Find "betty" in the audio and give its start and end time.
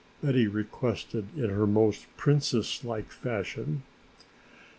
0.23-0.47